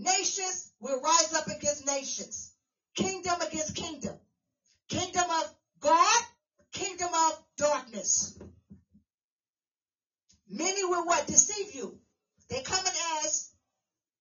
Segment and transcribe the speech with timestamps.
[0.00, 2.52] Nations will rise up against nations.
[2.94, 4.16] Kingdom against kingdom.
[4.88, 6.22] Kingdom of God,
[6.72, 8.34] kingdom of darkness.
[10.48, 11.26] Many will what?
[11.26, 11.98] Deceive you.
[12.48, 12.92] They're coming
[13.22, 13.50] as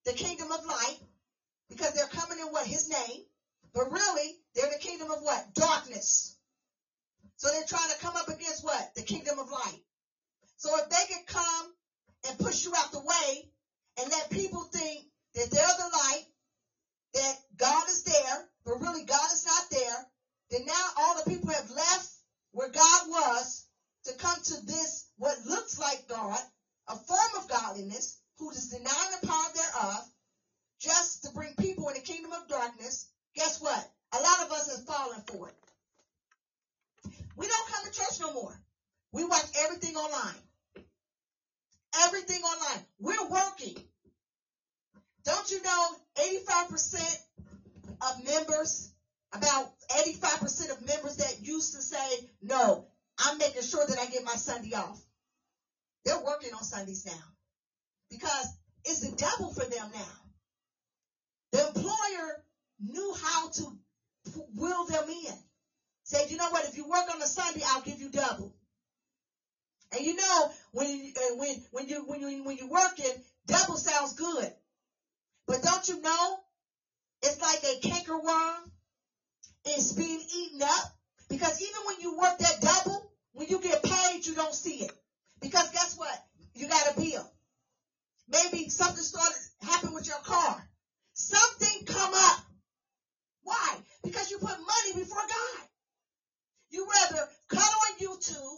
[0.05, 0.99] the kingdom of light
[1.69, 2.67] because they're coming in what?
[2.67, 3.21] His name.
[3.73, 5.53] But really, they're the kingdom of what?
[5.53, 6.35] Darkness.
[7.37, 8.95] So they're trying to come up against what?
[8.95, 9.81] The kingdom of light.
[10.57, 11.71] So if they can come
[12.27, 13.49] and push you out the way
[13.97, 15.05] and let people think
[15.39, 16.25] that they're the light,
[17.13, 20.05] that God is there, but really God is not there,
[20.51, 22.09] then now all the people have left
[22.51, 23.65] where God was
[24.05, 26.39] to come to this, what looks like God,
[26.89, 30.03] a form of godliness, who is denying the power thereof,
[30.79, 33.07] just to bring people in the kingdom of darkness.
[33.35, 33.91] Guess what?
[34.13, 35.55] A lot of us have fallen for it.
[37.37, 38.55] We don't come to church no more.
[39.13, 40.41] We watch everything online.
[42.05, 42.85] Everything online.
[42.99, 43.77] We're working.
[45.59, 47.17] You know 85%
[48.01, 48.93] of members,
[49.33, 54.23] about 85% of members that used to say, no, I'm making sure that I get
[54.23, 55.01] my Sunday off.
[56.05, 57.23] They're working on Sundays now
[58.09, 58.47] because
[58.85, 60.19] it's the devil for them now.
[61.51, 62.43] The employer
[62.79, 63.77] knew how to
[64.55, 65.33] will them in.
[66.03, 66.69] Said, you know what?
[66.69, 68.55] If you work on a Sunday, I'll give you double.
[69.91, 73.11] And you know when you, uh, when when you when you when you're working,
[73.47, 74.53] double sounds good.
[75.49, 76.37] But don't you know?
[77.23, 78.69] It's like a cankerworm.
[79.65, 80.95] It's being eaten up
[81.27, 84.91] because even when you work that double, when you get paid, you don't see it.
[85.41, 86.15] Because guess what?
[86.53, 87.31] You got a bill.
[88.27, 90.69] Maybe something started happen with your car.
[91.13, 92.45] Something come up.
[93.41, 93.77] Why?
[94.03, 95.67] Because you put money before God.
[96.69, 98.57] You rather cut on YouTube.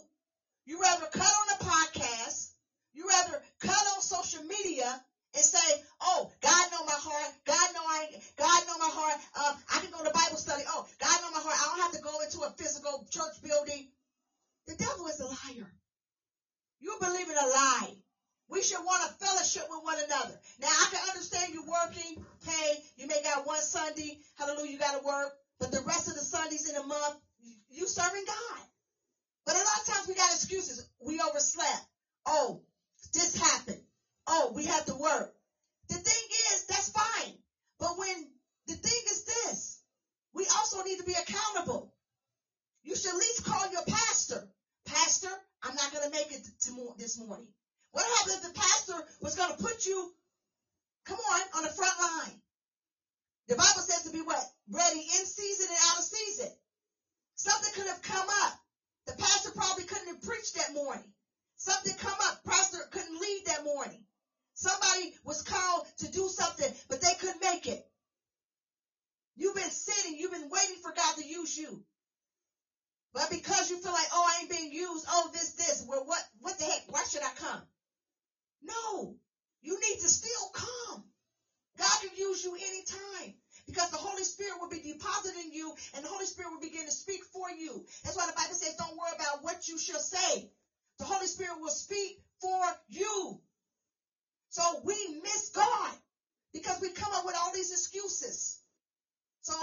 [0.66, 2.50] You rather cut on a podcast.
[2.92, 5.02] You rather cut on social media
[5.34, 7.32] and say, "Oh, God know my heart.
[7.44, 8.22] God know I.
[8.36, 9.20] God know my heart.
[9.34, 10.62] Um, I can go to Bible study.
[10.68, 11.56] Oh, God know my heart.
[11.58, 13.90] I don't have to go into a physical church building."
[14.66, 15.72] The devil is a liar.
[16.80, 17.96] You believe in a lie.
[18.48, 20.38] We should want a fellowship with one another.
[20.60, 22.24] Now I can understand you working.
[22.44, 24.20] Hey, you may got one Sunday.
[24.36, 25.32] Hallelujah, you got to work.
[25.58, 27.16] But the rest of the Sundays in a month,
[27.70, 28.66] you serving God.
[29.46, 30.86] But a lot of times we got excuses.
[31.00, 31.86] We overslept.
[32.26, 32.62] Oh,
[33.12, 33.82] this happened.
[34.26, 35.34] Oh, we have to work.
[35.88, 37.34] The thing is, that's fine.
[37.78, 38.30] But when
[38.66, 39.80] the thing is this,
[40.32, 41.92] we also need to be accountable.
[42.82, 44.48] You should at least call your pastor.
[44.86, 45.28] Pastor,
[45.62, 47.48] I'm not going to make it to this morning.
[47.92, 50.10] What happens if the pastor was going to put you,
[51.04, 52.40] come on, on the front line?
[53.48, 54.42] The Bible says to be what?
[54.70, 56.50] Ready in season and out of season.
[57.34, 58.58] Something could have come up.
[59.06, 61.12] The pastor probably couldn't have preached that morning.
[61.56, 62.44] Something come up.
[62.44, 64.04] Pastor couldn't lead that morning.
[64.54, 67.82] Somebody was called to do something, but they couldn't make it.
[69.36, 71.80] You've been sitting, you've been waiting for God to use you.
[73.14, 76.22] But because you feel like, oh, I ain't being used, oh, this, this, well, what,
[76.40, 76.82] what the heck?
[76.88, 77.62] Why should I come?
[78.62, 79.16] No,
[79.62, 81.02] you need to still come.
[81.78, 83.34] God can use you anytime
[83.66, 86.92] because the Holy Spirit will be depositing you and the Holy Spirit will begin to
[86.92, 87.84] speak for you.
[88.04, 90.48] That's why the Bible says, don't worry about what you shall say.
[90.98, 93.38] The Holy Spirit will speak for you.
[94.50, 95.94] So we miss God
[96.52, 98.58] because we come up with all these excuses.
[99.42, 99.54] So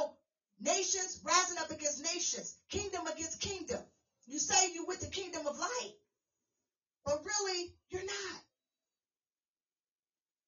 [0.59, 3.79] nations rising up against nations, kingdom against kingdom.
[4.27, 5.93] You say you with the kingdom of light,
[7.05, 8.41] but really you're not.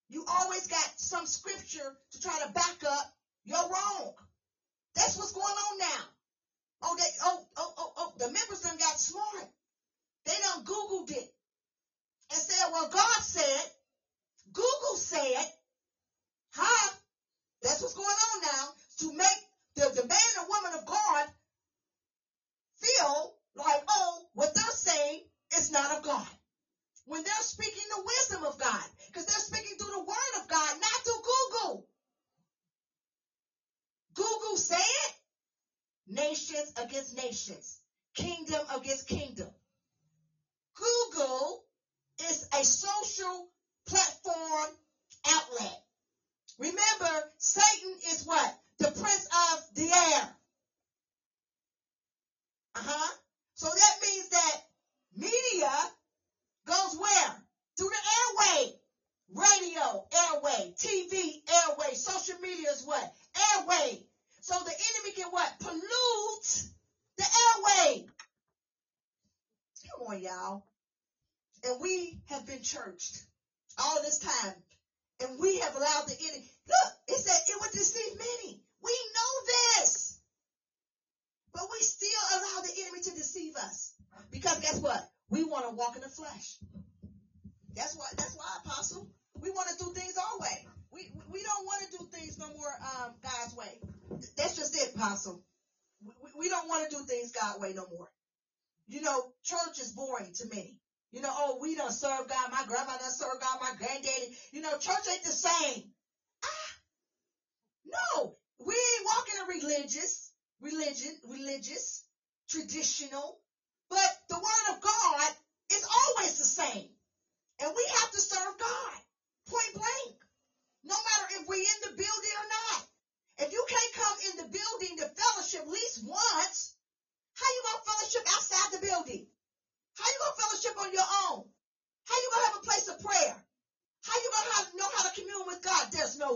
[0.10, 3.14] You always got some scripture to try to back up
[3.46, 4.14] you're wrong.
[4.96, 6.04] That's what's going on now.
[6.84, 9.50] Oh, they, oh, oh, oh, oh, the members done got smart.
[10.26, 11.34] They done Googled it
[12.32, 13.72] and said, well, God said,
[14.54, 15.46] Google said,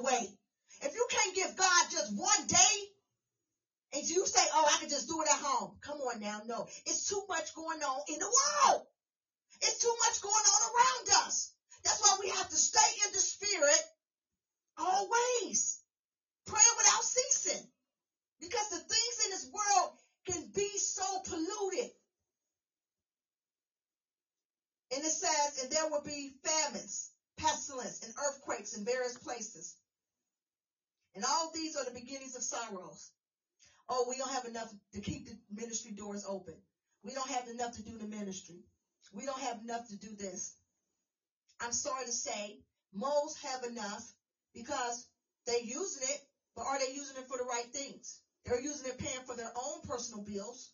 [0.02, 0.10] God?
[0.12, 0.38] There's no way.
[0.82, 2.76] If you can't give God just one day,
[3.94, 5.78] and you say, oh, I can just do it at home.
[5.82, 6.42] Come on now.
[6.46, 8.82] No, it's too much going on in the world.
[9.62, 11.54] It's too much going on around us.
[11.84, 13.84] That's why we have to stay in the spirit
[14.78, 15.80] always.
[16.46, 17.68] Praying without ceasing.
[18.42, 19.92] Because the things in this world
[20.28, 21.92] can be so polluted.
[24.94, 29.76] And it says, and there will be famines, pestilence, and earthquakes in various places.
[31.16, 33.12] And all these are the beginnings of sorrows.
[33.88, 36.56] Oh, we don't have enough to keep the ministry doors open.
[37.04, 38.64] We don't have enough to do the ministry.
[39.14, 40.56] We don't have enough to do this.
[41.62, 42.60] I'm sorry to say,
[42.94, 44.04] most have enough
[44.54, 45.08] because
[45.46, 46.20] they're using it,
[46.56, 48.20] but are they using it for the right things?
[48.46, 50.72] They're using it paying for their own personal bills,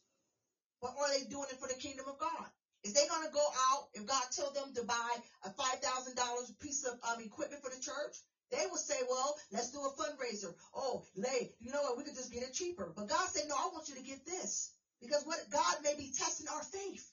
[0.81, 2.47] but are they doing it for the kingdom of God?
[2.83, 6.83] Is they going to go out if God tell them to buy a $5,000 piece
[6.85, 8.17] of um, equipment for the church?
[8.51, 10.53] They will say, well, let's do a fundraiser.
[10.75, 11.97] Oh, lay, you know what?
[11.97, 12.91] We could just get it cheaper.
[12.95, 14.71] But God said, no, I want you to get this
[15.01, 17.09] because what God may be testing our faith.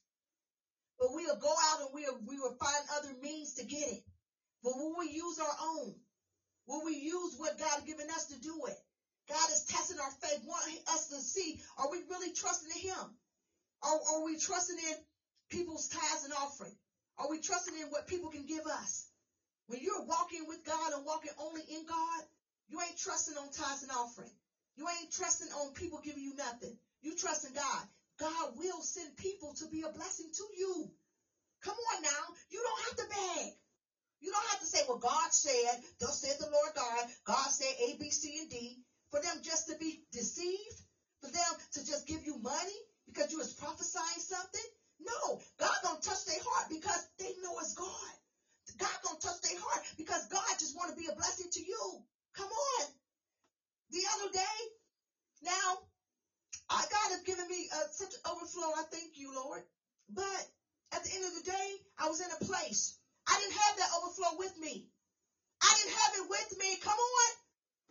[0.98, 4.02] But we'll go out and we'll, we will find other means to get it.
[4.64, 5.94] But will we use our own?
[6.66, 8.76] Will we use what God given us to do it?
[9.28, 13.14] God is testing our faith, wanting us to see, are we really trusting in Him?
[13.82, 14.96] Or are we trusting in
[15.50, 16.74] people's tithes and offering?
[17.18, 19.07] Are we trusting in what people can give us?
[19.68, 22.20] When you're walking with God and walking only in God,
[22.68, 24.32] you ain't trusting on tithes and offering.
[24.76, 26.76] You ain't trusting on people giving you nothing.
[27.02, 27.84] You trust in God.
[28.18, 30.90] God will send people to be a blessing to you.
[31.62, 32.24] Come on now.
[32.50, 33.52] You don't have to beg.
[34.20, 37.70] You don't have to say, well, God said, thus said the Lord God, God said
[37.78, 38.80] A, B, C, and D,
[39.10, 40.82] for them just to be deceived,
[41.20, 44.68] for them to just give you money because you was prophesying something.
[45.00, 48.17] No, God gonna touch their heart because they know it's God.
[48.78, 51.84] God gonna touch their heart because God just want to be a blessing to you.
[52.34, 52.84] Come on.
[53.90, 54.56] The other day,
[55.42, 55.78] now
[56.70, 58.70] I, God has given me uh, such overflow.
[58.76, 59.62] I thank you, Lord.
[60.14, 60.40] But
[60.92, 62.94] at the end of the day, I was in a place.
[63.26, 64.86] I didn't have that overflow with me.
[65.62, 66.76] I didn't have it with me.
[66.80, 67.30] Come on.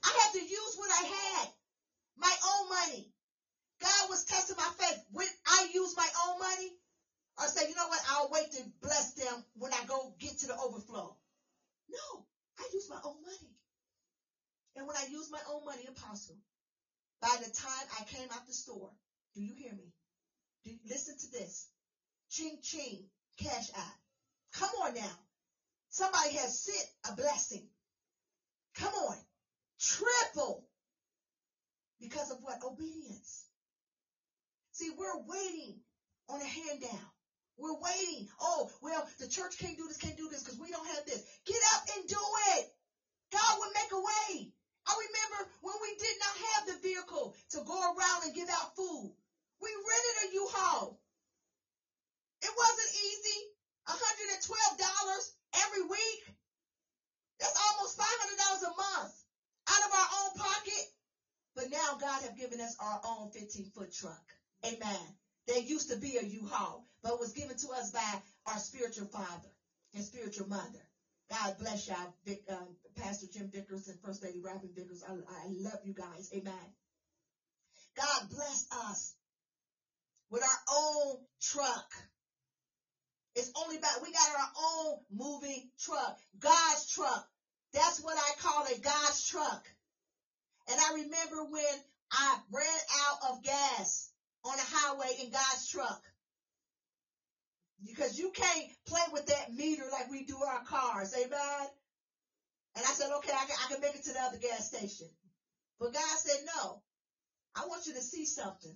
[0.03, 1.47] I had to use what I had.
[2.17, 3.11] My own money.
[3.81, 5.03] God was testing my faith.
[5.11, 6.73] When I use my own money,
[7.37, 8.01] I say, you know what?
[8.09, 11.15] I'll wait to bless them when I go get to the overflow.
[11.89, 12.25] No,
[12.57, 13.53] I use my own money.
[14.75, 16.37] And when I use my own money, apostle,
[17.21, 18.91] by the time I came out the store,
[19.35, 19.91] do you hear me?
[20.63, 21.67] Do you, listen to this.
[22.29, 23.05] Ching ching,
[23.37, 23.97] cash out.
[24.53, 25.17] Come on now.
[25.89, 27.67] Somebody has sent a blessing.
[28.75, 29.17] Come on.
[29.79, 30.65] Triple.
[31.99, 32.59] Because of what?
[32.63, 33.45] Obedience.
[34.73, 35.79] See, we're waiting
[36.29, 37.11] on a handout.
[37.57, 38.27] We're waiting.
[38.39, 41.23] Oh, well, the church can't do this, can't do this because we don't have this.
[41.45, 42.21] Get up and do
[42.57, 42.65] it.
[43.33, 44.26] God will make a way.
[63.47, 64.23] 18 foot truck.
[64.65, 65.07] Amen.
[65.47, 69.49] There used to be a U-Haul, but was given to us by our spiritual father
[69.93, 70.83] and spiritual mother.
[71.29, 72.13] God bless y'all,
[72.49, 72.55] uh,
[72.95, 75.03] Pastor Jim Vickers and First Lady Robin Vickers.
[75.07, 76.29] I, I love you guys.
[76.33, 76.53] Amen.
[77.95, 79.13] God bless us
[80.29, 81.91] with our own truck.
[83.35, 87.27] It's only about, we got our own moving truck, God's truck.
[87.73, 89.65] That's what I call it, God's truck.
[90.69, 91.63] And I remember when
[92.11, 94.09] I ran out of gas
[94.43, 96.01] on a highway in God's truck.
[97.85, 101.13] Because you can't play with that meter like we do our cars.
[101.13, 101.67] Amen.
[102.75, 105.07] And I said, okay, I can, I can make it to the other gas station.
[105.79, 106.81] But God said, no,
[107.55, 108.75] I want you to see something.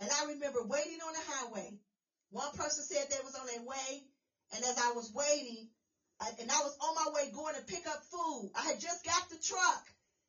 [0.00, 1.78] And I remember waiting on the highway.
[2.30, 4.04] One person said they was on their way
[4.54, 5.68] And as I was waiting,
[6.40, 8.50] and I was on my way going to pick up food.
[8.56, 9.84] I had just got the truck.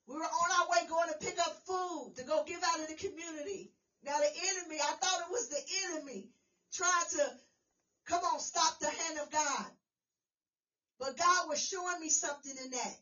[0.09, 2.87] We were on our way going to pick up food to go give out in
[2.87, 3.71] the community.
[4.03, 6.25] Now the enemy, I thought it was the enemy
[6.73, 7.37] trying to
[8.07, 9.67] come on, stop the hand of God.
[10.99, 12.95] But God was showing me something in that.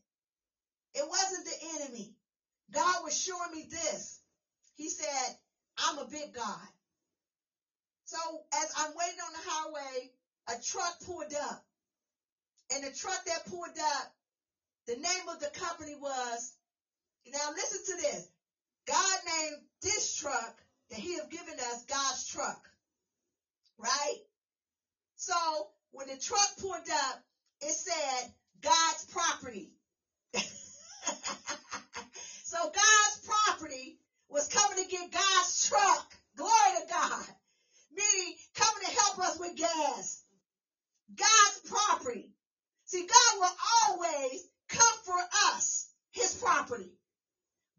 [0.96, 2.14] It wasn't the enemy.
[2.74, 4.20] God was showing me this.
[4.76, 5.36] He said,
[5.78, 6.68] I'm a big God.
[8.04, 8.18] So
[8.54, 10.12] as I'm waiting on the highway,
[10.50, 11.64] a truck pulled up.
[12.76, 14.12] And the truck that pulled up,
[14.88, 16.57] the name of the company was,
[17.32, 18.28] now listen to this.
[18.88, 20.56] God named this truck
[20.90, 22.70] that he have given us God's truck.
[23.78, 24.20] Right?
[25.16, 25.34] So
[25.92, 27.24] when the truck pulled up,
[27.62, 28.32] it said
[28.62, 29.72] God's property.
[32.44, 33.98] so God's property
[34.30, 36.14] was coming to get God's truck.
[36.36, 37.26] Glory to God.
[37.92, 40.22] Meaning coming to help us with gas.
[41.16, 42.32] God's property.
[42.86, 43.58] See, God will
[43.88, 45.20] always come for
[45.52, 46.92] us, his property.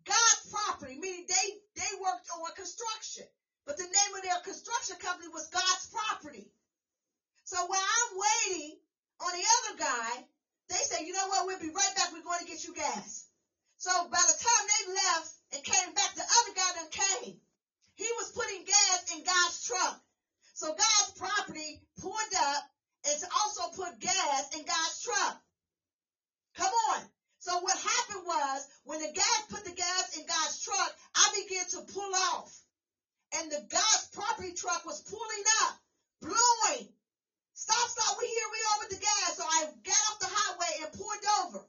[0.04, 3.24] God's property, meaning they, they worked on construction.
[3.66, 6.50] But the name of their construction company was God's property.
[7.44, 8.76] So while I'm waiting
[9.20, 10.24] on the other guy,
[10.68, 12.12] they say, you know what, we'll be right back.
[12.12, 13.28] We're going to get you gas.
[13.76, 17.40] So by the time they left and came back, the other guy done came.
[17.94, 20.00] He was putting gas in God's truck.
[20.54, 22.64] So God's property pulled up
[23.06, 25.40] and also put gas in God's truck.
[26.56, 27.00] Come on.
[27.38, 31.66] So what happened was when the gas put the gas in God's truck, I began
[31.70, 32.52] to pull off.
[33.38, 35.78] And the God's property truck was pulling up,
[36.20, 36.88] blowing.
[37.54, 39.36] Stop, stop, we here, we over the gas.
[39.36, 41.64] So I got off the highway and pulled over.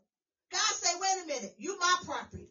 [0.51, 2.49] God say, wait a minute, you my property.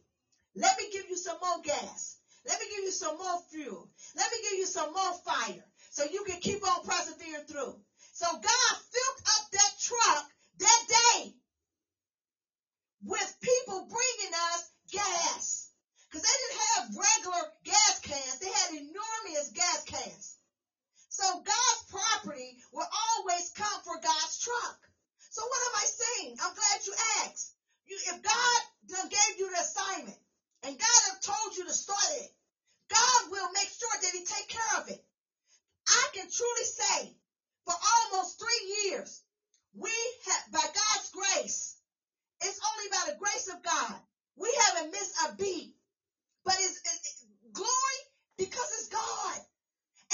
[0.54, 2.16] Let me give you some more gas.
[2.48, 3.88] Let me give you some more fuel.
[4.16, 7.76] Let me give you some more fire so you can keep on persevering through.
[8.12, 10.24] So God filled up that truck
[10.58, 11.34] that day
[13.04, 15.68] with people bringing us gas.
[16.10, 18.38] Cause they didn't have regular gas cans.
[18.40, 20.36] They had enormous gas cans.
[21.10, 24.78] So God's property will always come for God's truck.
[25.30, 26.36] So what am I saying?
[26.40, 27.52] I'm glad you asked.
[27.86, 28.58] You, if God
[28.88, 30.18] done gave you the assignment
[30.64, 32.30] and God have told you to start it,
[32.90, 35.02] God will make sure that he take care of it.
[35.88, 37.14] I can truly say
[37.66, 39.20] for almost three years,
[39.74, 39.90] we
[40.26, 41.76] have, by God's grace,
[42.42, 44.00] it's only by the grace of God,
[44.36, 45.74] we haven't missed a beat.
[46.44, 47.98] But it's, it's glory
[48.38, 49.36] because it's God.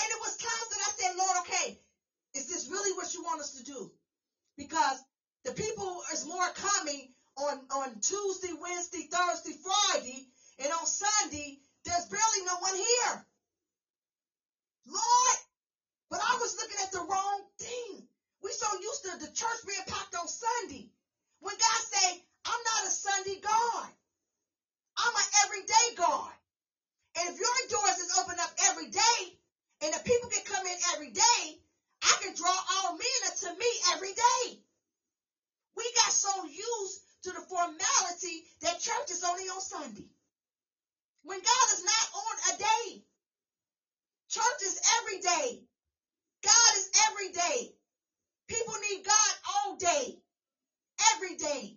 [0.00, 1.78] And it was times that I said, Lord, okay,
[2.34, 3.92] is this really what you want us to do?
[4.56, 5.02] Because
[5.44, 10.26] the people is more coming on, on Tuesday, Wednesday, Thursday, Friday,
[10.58, 13.26] and on Sunday, there's barely no one here.
[14.86, 15.38] Lord,
[16.10, 18.06] but I was looking at the wrong thing.
[18.42, 20.88] We so used to the church being packed on Sunday.
[21.40, 23.88] When God say, I'm not a Sunday God.
[24.98, 26.32] I'm an everyday God.
[27.18, 29.20] And if your doors is open up every day,
[29.82, 31.42] and the people can come in every day,
[32.02, 34.60] I can draw all men unto me every day.
[35.76, 40.06] We got so used to the formality that church is only on Sunday.
[41.22, 43.02] When God is not on a day.
[44.28, 45.60] Church is every day.
[46.42, 47.74] God is every day.
[48.48, 50.18] People need God all day,
[51.14, 51.76] every day.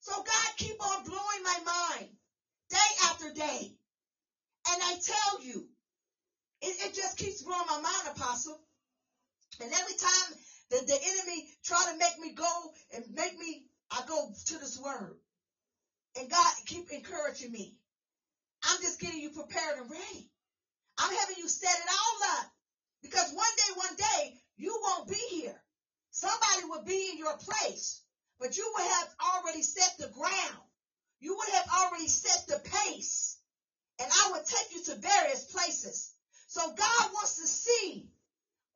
[0.00, 2.08] So God keep on blowing my mind
[2.70, 3.74] day after day.
[4.70, 5.66] And I tell you,
[6.62, 8.60] it, it just keeps blowing my mind, Apostle.
[9.60, 10.38] And every time
[10.70, 14.78] the, the enemy try to make me go and make me, I go to this
[14.78, 15.16] word.
[16.18, 16.52] And God
[16.92, 17.76] encouraging me.
[18.64, 20.30] I'm just getting you prepared and ready.
[20.98, 22.50] I'm having you set it all up.
[23.02, 25.60] Because one day, one day, you won't be here.
[26.10, 28.02] Somebody will be in your place,
[28.40, 30.62] but you would have already set the ground.
[31.20, 33.38] You would have already set the pace.
[34.00, 36.12] And I would take you to various places.
[36.48, 38.08] So God wants to see,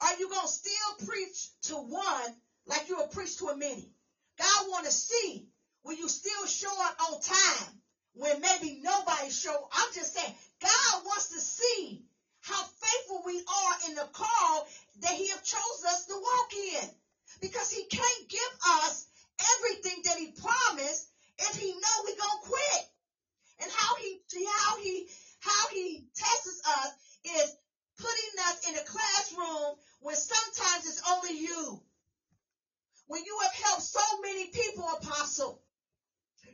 [0.00, 3.90] are you going to still preach to one like you will preach to a many?
[4.38, 5.48] God want to see,
[5.84, 7.81] will you still show up on time
[8.14, 9.68] when maybe nobody show?
[9.72, 12.02] I'm just saying, God wants to see
[12.40, 14.68] how faithful we are in the call
[15.00, 16.88] that he has chose us to walk in.
[17.40, 18.52] Because he can't give
[18.82, 19.06] us
[19.56, 22.88] everything that he promised if he know we gonna quit.
[23.62, 25.08] And how he, how he,
[25.40, 26.90] how he tests us
[27.24, 27.56] is
[27.98, 31.80] putting us in a classroom when sometimes it's only you.
[33.06, 35.61] When you have helped so many people, apostle,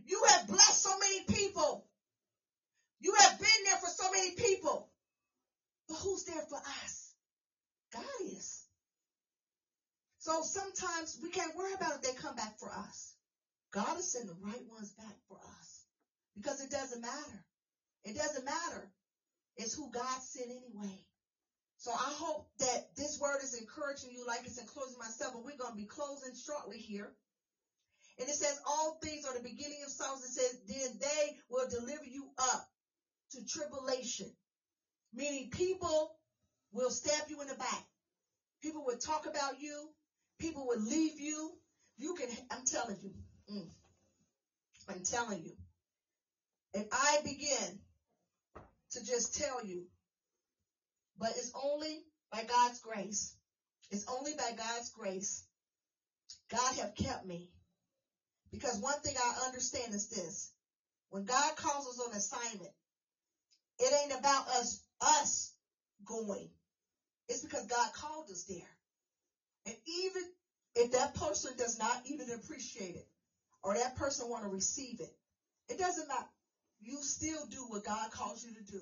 [0.08, 1.84] you have blessed so many people.
[3.00, 4.88] You have been there for so many people.
[5.88, 7.12] But who's there for us?
[7.94, 8.64] God is.
[10.18, 13.14] So So sometimes we can't worry about if they come back for us.
[13.72, 15.84] God will send the right ones back for us
[16.36, 17.44] because it doesn't matter.
[18.04, 18.90] It doesn't matter.
[19.56, 21.04] It's who God sent anyway.
[21.78, 25.56] So I hope that this word is encouraging you like it's encouraging myself, but we're
[25.56, 27.12] going to be closing shortly here.
[28.18, 30.24] And it says, all things are the beginning of sorrows.
[30.24, 32.66] It says, then they will deliver you up
[33.32, 34.26] to tribulation.
[35.14, 36.16] Meaning people
[36.72, 37.84] will stab you in the back.
[38.62, 39.88] People will talk about you.
[40.38, 41.52] People will leave you.
[41.96, 43.10] You can, I'm telling you,
[43.52, 43.68] mm,
[44.88, 45.52] I'm telling you.
[46.74, 47.78] And I begin
[48.92, 49.84] to just tell you,
[51.18, 53.34] but it's only by God's grace.
[53.90, 55.44] It's only by God's grace.
[56.50, 57.50] God have kept me.
[58.50, 60.50] Because one thing I understand is this.
[61.10, 62.72] When God calls us on assignment,
[63.78, 65.52] it ain't about us, us
[66.04, 66.48] going.
[67.28, 68.76] It's because God called us there.
[69.66, 70.22] And even
[70.74, 73.06] if that person does not even appreciate it,
[73.62, 75.14] or that person want to receive it,
[75.68, 76.28] it doesn't matter.
[76.80, 78.80] You still do what God calls you to do.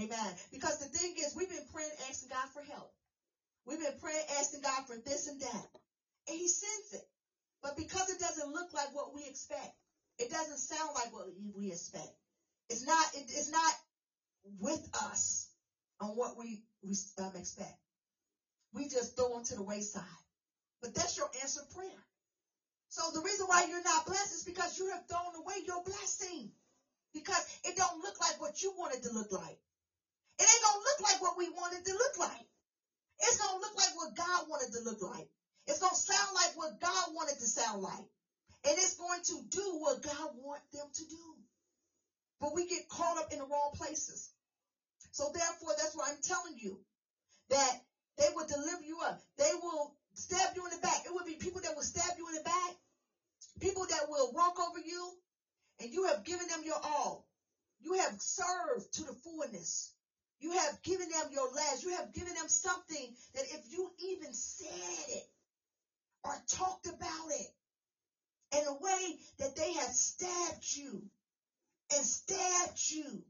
[0.00, 0.34] Amen.
[0.50, 2.90] Because the thing is, we've been praying, asking God for help.
[3.66, 5.66] We've been praying, asking God for this and that.
[6.28, 7.06] And he sends it.
[7.66, 9.74] But because it doesn't look like what we expect,
[10.22, 11.26] it doesn't sound like what
[11.58, 12.14] we expect.
[12.70, 13.74] It's not, it, it's not
[14.60, 15.50] with us
[16.00, 17.74] on what we, we um, expect.
[18.72, 20.22] We just throw them to the wayside.
[20.80, 22.06] But that's your answer prayer.
[22.88, 26.46] So the reason why you're not blessed is because you have thrown away your blessing.
[27.14, 29.58] Because it don't look like what you wanted to look like.
[30.38, 32.46] It ain't gonna look like what we wanted to look like.
[33.26, 35.26] It's gonna look like what God wanted to look like.
[35.66, 38.06] It's going to sound like what God wanted to sound like.
[38.66, 41.24] And it's going to do what God wants them to do.
[42.40, 44.30] But we get caught up in the wrong places.
[45.12, 46.78] So therefore, that's why I'm telling you
[47.50, 47.80] that
[48.18, 49.20] they will deliver you up.
[49.38, 51.04] They will stab you in the back.
[51.06, 52.72] It will be people that will stab you in the back.
[53.60, 55.12] People that will walk over you
[55.80, 57.26] and you have given them your all.
[57.80, 59.92] You have served to the fullness.
[60.40, 61.82] You have given them your last.
[61.82, 65.24] You have given them something that if you even said it,
[66.26, 67.46] or talked about it
[68.58, 71.02] in a way that they have stabbed you
[71.94, 73.22] and stabbed you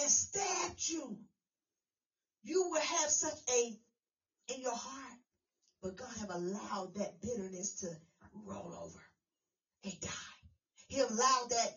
[0.00, 1.18] and stabbed you,
[2.44, 3.78] you will have such a
[4.54, 5.18] in your heart.
[5.82, 7.88] But God have allowed that bitterness to
[8.46, 9.00] roll over
[9.84, 10.10] and die.
[10.88, 11.72] He allowed that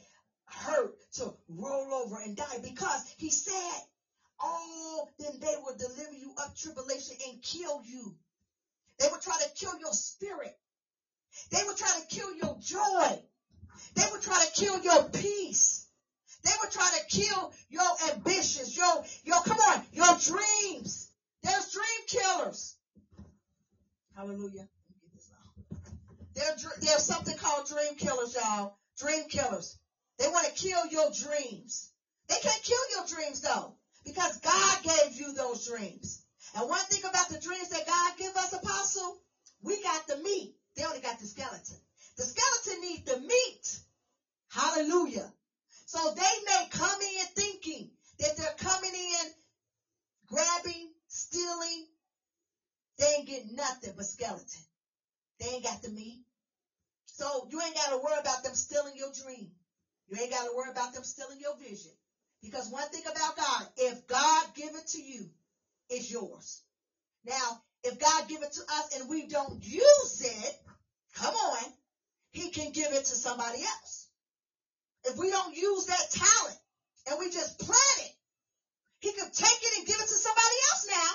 [0.48, 3.82] hurt to roll over and die because he said,
[4.42, 8.16] Oh, then they will deliver you up tribulation and kill you.
[9.00, 10.58] They would try to kill your spirit.
[11.52, 13.20] They would try to kill your joy.
[13.96, 15.86] They would try to kill your peace.
[16.44, 21.10] They would try to kill your ambitions, your, your, come on, your dreams.
[21.44, 22.76] There's dream killers.
[24.16, 24.68] Hallelujah.
[26.36, 28.78] There, there's something called dream killers, y'all.
[29.00, 29.78] Dream killers.
[30.20, 31.92] They want to kill your dreams.
[32.28, 36.22] They can't kill your dreams though, because God gave you those dreams.
[36.56, 39.18] And one thing about the dreams that God give us, apostle,
[39.62, 40.56] we got the meat.
[40.76, 41.78] They only got the skeleton.
[42.18, 43.80] The skeleton needs the meat.
[44.50, 45.30] Hallelujah.
[45.86, 47.90] So they may come in thinking
[48.20, 49.32] that they're coming in
[50.28, 51.86] grabbing, stealing.
[53.00, 54.64] They ain't getting nothing but skeleton.
[55.40, 56.22] They ain't got the meat.
[57.06, 59.52] So you ain't got to worry about them stealing your dream.
[60.08, 61.92] You ain't got to worry about them stealing your vision.
[62.42, 65.30] Because one thing about God, if God give it to you,
[65.90, 66.62] it's yours.
[67.26, 70.62] Now, if God give it to us and we don't use it,
[71.16, 71.64] come on,
[72.32, 74.08] he can give it to somebody else.
[75.06, 76.60] If we don't use that talent
[77.10, 78.12] and we just plant it,
[79.00, 81.12] he can take it and give it to somebody else now.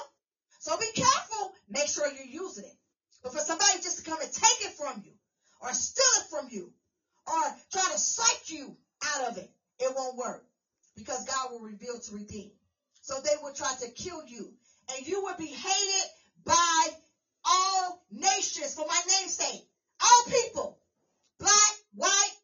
[0.60, 1.52] So be careful.
[1.68, 2.76] Make sure you're using it.
[3.22, 5.12] But for somebody just to come and take it from you
[5.60, 6.72] or steal it from you
[7.26, 8.76] or try to psych you
[9.16, 10.44] out of it, it won't work
[10.96, 12.49] because God will reveal to redeem.
[13.50, 14.48] Will try to kill you
[14.94, 16.10] and you will be hated
[16.44, 16.88] by
[17.44, 19.66] all nations for my name's sake.
[20.00, 20.78] All people.
[21.40, 22.36] Black, white,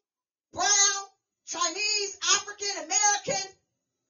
[0.51, 1.03] brown,
[1.45, 3.51] Chinese, African, American,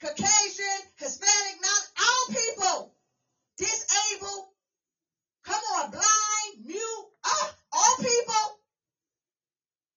[0.02, 2.96] Caucasian, Hispanic, not all people.
[3.58, 4.48] Disabled.
[5.44, 8.60] Come on, blind, mute, ah, all people.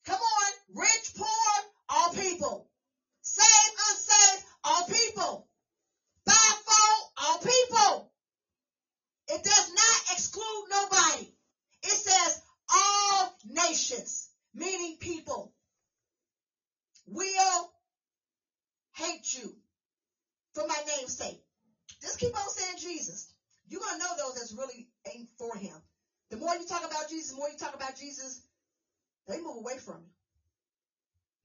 [0.04, 2.68] Come on, rich, poor, all people.
[3.22, 5.46] Saved, unsaved, all people.
[6.26, 8.12] Fivefold, all people.
[9.28, 11.32] It does not exclude nobody.
[11.82, 15.52] It says all nations, meaning people,
[17.06, 17.72] will
[19.34, 19.54] you
[20.54, 21.40] for my name's sake.
[22.02, 23.32] Just keep on saying Jesus.
[23.68, 25.76] You're going to know those that's really ain't for him.
[26.30, 28.42] The more you talk about Jesus, the more you talk about Jesus,
[29.28, 30.10] they move away from you.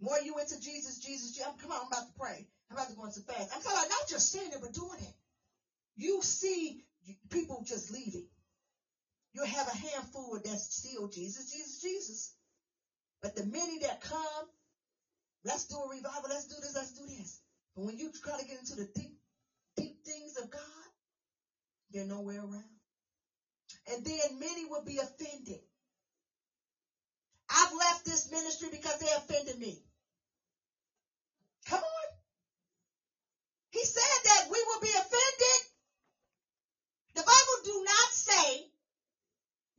[0.02, 2.48] More you into Jesus, Jesus, Jesus, come on, I'm about to pray.
[2.70, 3.52] I'm about to go into fast.
[3.54, 5.14] I'm talking about not just saying it, but doing it.
[5.96, 6.84] You see
[7.30, 8.28] people just leaving.
[9.34, 12.34] You'll have a handful that's still Jesus, Jesus, Jesus.
[13.22, 14.46] But the many that come,
[15.44, 17.40] let's do a revival, let's do this, let's do this.
[17.76, 19.12] But when you try to get into the deep,
[19.78, 20.62] deep things of God,
[21.92, 22.76] they're nowhere around.
[23.88, 25.60] And then many will be offended.
[27.50, 29.78] I've left this ministry because they offended me.
[31.68, 32.08] Come on.
[33.72, 35.62] He said that we will be offended.
[37.16, 38.64] The Bible do not say,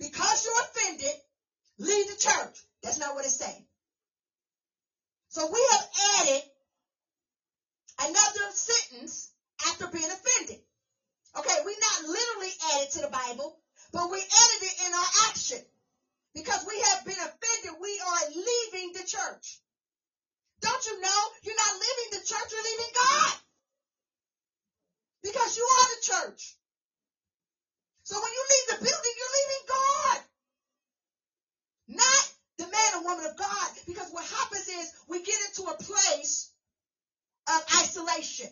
[0.00, 1.14] because you're offended,
[1.78, 2.64] leave the church.
[2.82, 3.54] That's not what it says.
[5.30, 5.82] So we have
[6.20, 6.42] added
[8.56, 9.30] sentence
[9.68, 10.60] after being offended.
[11.38, 13.56] Okay, we not literally added to the Bible,
[13.92, 15.62] but we added it in our action.
[16.34, 19.60] Because we have been offended, we are leaving the church.
[20.60, 23.34] Don't you know you're not leaving the church, you're leaving God.
[25.22, 26.56] Because you are the church.
[28.04, 30.20] So when you leave the building, you're leaving God.
[31.88, 32.24] Not
[32.58, 33.68] the man or woman of God.
[33.86, 36.50] Because what happens is we get into a place
[37.48, 38.50] of isolation,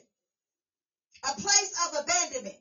[1.24, 2.58] a place of abandonment,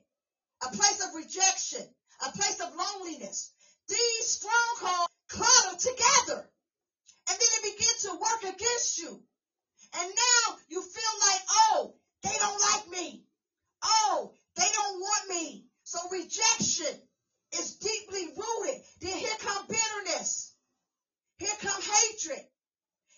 [0.62, 1.86] a place of rejection,
[2.26, 3.52] a place of loneliness.
[3.88, 6.48] These strongholds clutter together.
[7.28, 9.22] And then it begins to work against you.
[9.96, 13.24] And now you feel like, oh, they don't like me.
[13.82, 15.66] Oh, they don't want me.
[15.84, 17.00] So rejection
[17.58, 18.82] is deeply rooted.
[19.00, 20.52] Then here come bitterness.
[21.38, 22.44] Here come hatred.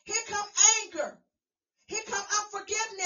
[0.05, 0.47] Here come
[0.85, 1.19] anger.
[1.87, 3.06] Here come unforgiveness.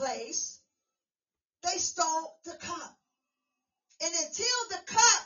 [0.00, 0.58] Place,
[1.62, 2.96] they stole the cup.
[4.02, 5.22] And until the cup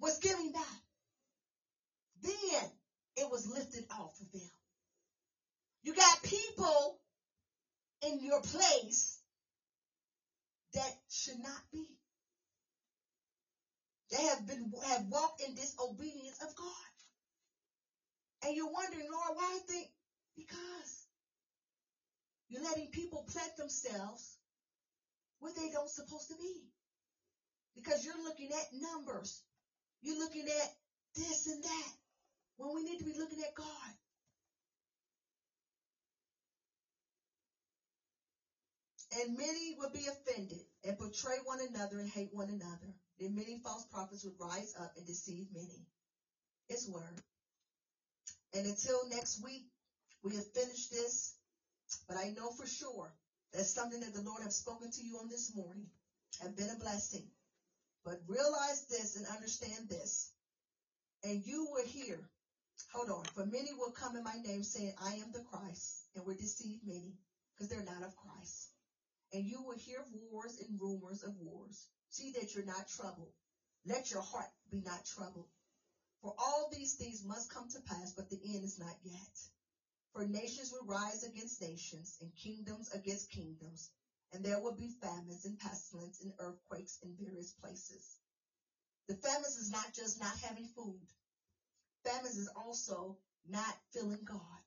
[0.00, 0.82] was given back,
[2.22, 2.70] then
[3.16, 4.50] it was lifted off of them.
[5.82, 6.98] You got people
[8.02, 9.18] in your place
[10.74, 11.86] that should not be.
[14.10, 16.66] They have been have walked in disobedience of God.
[18.44, 19.58] And you're wondering, Lord, why
[20.36, 21.05] because
[22.48, 24.38] you're letting people plant themselves
[25.40, 26.62] where they don't supposed to be.
[27.74, 29.42] Because you're looking at numbers.
[30.00, 30.70] You're looking at
[31.14, 31.92] this and that.
[32.56, 33.92] When we need to be looking at God.
[39.20, 42.94] And many will be offended and betray one another and hate one another.
[43.18, 45.86] Then many false prophets would rise up and deceive many.
[46.68, 47.20] It's word.
[48.54, 49.68] And until next week,
[50.22, 51.34] we have finished this.
[52.08, 53.12] But I know for sure
[53.52, 55.86] that's something that the Lord has spoken to you on this morning
[56.42, 57.26] have been a blessing.
[58.04, 60.30] But realize this and understand this.
[61.24, 62.18] And you will hear,
[62.92, 66.24] hold on, for many will come in my name saying, I am the Christ, and
[66.26, 67.14] will deceive many
[67.54, 68.70] because they're not of Christ.
[69.32, 69.98] And you will hear
[70.30, 71.88] wars and rumors of wars.
[72.10, 73.32] See that you're not troubled.
[73.84, 75.48] Let your heart be not troubled.
[76.22, 79.36] For all these things must come to pass, but the end is not yet.
[80.16, 83.90] For nations will rise against nations, and kingdoms against kingdoms,
[84.32, 88.16] and there will be famines and pestilence and earthquakes in various places.
[89.08, 91.04] The famines is not just not having food.
[92.02, 94.64] Famines is also not feeling God,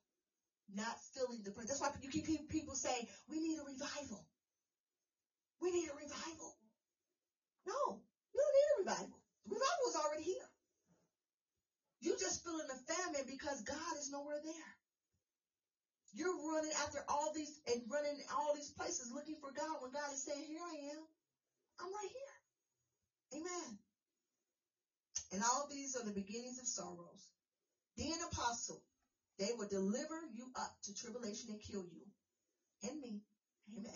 [0.72, 1.50] not feeling the.
[1.66, 4.22] That's why you keep people say we need a revival.
[5.60, 6.54] We need a revival.
[7.66, 7.98] No,
[8.34, 9.18] you don't need a revival.
[9.46, 10.48] The revival is already here.
[12.02, 14.79] You just feeling the famine because God is nowhere there.
[16.12, 20.12] You're running after all these and running all these places looking for God when God
[20.12, 21.02] is saying, Here I am.
[21.80, 23.40] I'm right here.
[23.40, 23.78] Amen.
[25.32, 27.30] And all these are the beginnings of sorrows.
[27.96, 28.82] Then apostle,
[29.38, 32.02] they will deliver you up to tribulation and kill you.
[32.82, 33.22] And me.
[33.76, 33.92] Amen.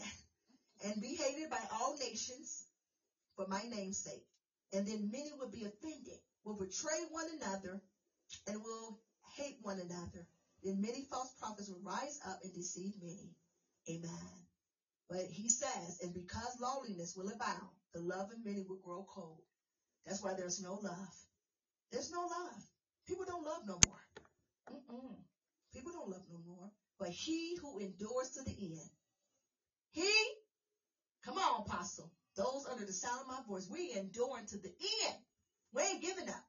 [0.84, 2.66] And be hated by all nations
[3.36, 4.26] for my name's sake.
[4.72, 7.80] And then many will be offended, will betray one another,
[8.46, 9.00] and will
[9.36, 10.26] hate one another.
[10.64, 13.36] Then many false prophets will rise up and deceive many.
[13.90, 14.48] Amen.
[15.08, 19.46] But he says, and because lawlessness will abound, the love of many will grow cold.
[20.04, 21.14] That's why there's no love.
[21.90, 22.62] There's no love.
[23.06, 24.00] People don't love no more.
[24.68, 25.26] Mm-mm.
[25.72, 26.72] People don't love no more.
[26.98, 28.90] But he who endures to the end,
[29.92, 30.34] he,
[31.22, 34.74] come on, apostle, those under the sound of my voice, we enduring to the
[35.04, 35.24] end.
[35.72, 36.44] We ain't giving up.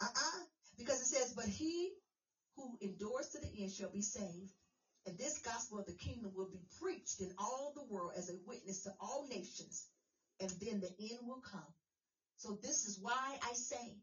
[0.00, 0.46] Uh-uh.
[0.76, 1.99] Because it says, but he
[2.60, 4.52] who endures to the end shall be saved.
[5.06, 8.38] And this gospel of the kingdom will be preached in all the world as a
[8.46, 9.86] witness to all nations.
[10.40, 11.72] And then the end will come.
[12.36, 13.96] So this is why I say,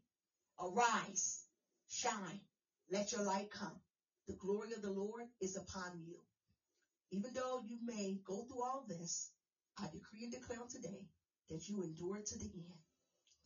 [0.60, 1.44] arise,
[1.88, 2.40] shine,
[2.90, 3.78] let your light come.
[4.26, 6.16] The glory of the Lord is upon you.
[7.10, 9.30] Even though you may go through all this,
[9.78, 11.06] I decree and declare today
[11.48, 12.78] that you endure to the end.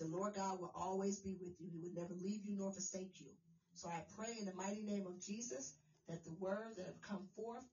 [0.01, 1.69] The Lord God will always be with you.
[1.71, 3.31] He will never leave you nor forsake you.
[3.75, 5.75] So I pray in the mighty name of Jesus
[6.09, 7.65] that the words that have come forth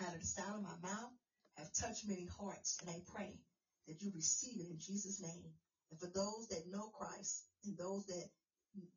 [0.00, 1.12] out of the sound of my mouth
[1.58, 2.78] have touched many hearts.
[2.82, 3.38] And I pray
[3.88, 5.52] that you receive it in Jesus' name.
[5.90, 8.28] And for those that know Christ and those that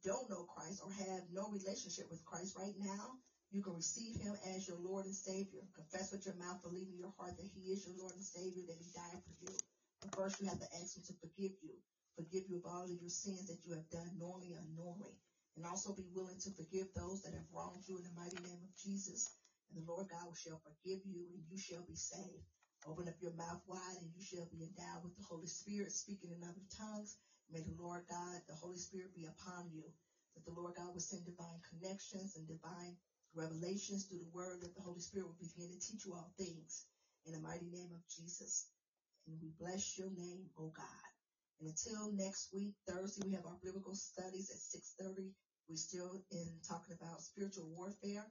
[0.04, 3.18] don't know Christ or have no relationship with Christ right now,
[3.52, 5.66] you can receive him as your Lord and Savior.
[5.74, 8.62] Confess with your mouth, believe in your heart that he is your Lord and Savior,
[8.68, 9.58] that he died for you.
[10.02, 11.74] But first you have to ask him to forgive you.
[12.16, 15.16] Forgive you of all of your sins that you have done knowingly or unknowingly.
[15.58, 18.64] And also be willing to forgive those that have wronged you in the mighty name
[18.64, 19.38] of Jesus.
[19.70, 22.46] And the Lord God shall forgive you and you shall be saved.
[22.88, 26.32] Open up your mouth wide and you shall be endowed with the Holy Spirit speaking
[26.32, 27.18] in other tongues.
[27.50, 29.94] May the Lord God, the Holy Spirit be upon you.
[30.36, 32.98] That the Lord God will send divine connections and divine
[33.36, 36.88] revelations through the word that the Holy Spirit will begin to teach you all things
[37.26, 38.72] in the mighty name of Jesus.
[39.28, 41.09] And we bless your name, oh God.
[41.60, 45.32] And until next week, Thursday, we have our biblical studies at 6.30.
[45.70, 48.28] We're still in talking about spiritual warfare.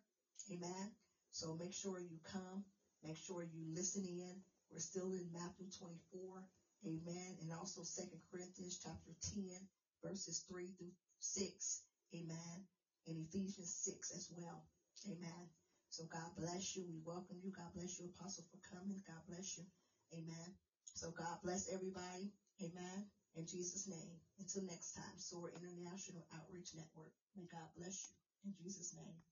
[0.52, 0.92] Amen.
[1.32, 2.64] So make sure you come.
[3.04, 4.36] Make sure you listen in.
[4.70, 6.44] We're still in Matthew 24.
[6.86, 7.36] Amen.
[7.42, 9.44] And also Second Corinthians chapter 10,
[10.04, 11.82] verses 3 through 6.
[12.14, 12.56] Amen.
[13.08, 14.64] And Ephesians 6 as well.
[15.08, 15.48] Amen.
[15.90, 16.84] So God bless you.
[16.88, 17.52] We welcome you.
[17.56, 19.00] God bless you, Apostle, for coming.
[19.06, 19.64] God bless you.
[20.14, 20.54] Amen.
[20.94, 22.32] So God bless everybody.
[22.62, 23.06] Amen.
[23.36, 24.20] In Jesus' name.
[24.38, 27.12] Until next time, SOAR International Outreach Network.
[27.36, 28.10] May God bless
[28.44, 28.50] you.
[28.50, 28.94] In Jesus'